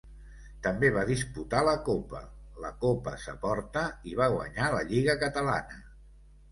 També 0.67 0.89
va 0.95 1.03
disputar 1.09 1.59
la 1.67 1.75
Copa, 1.89 2.23
la 2.65 2.73
Copa 2.87 3.15
Saporta, 3.27 3.85
i 4.15 4.19
va 4.23 4.33
guanyar 4.39 4.75
la 4.79 4.85
Lliga 4.91 5.21
Catalana. 5.29 5.85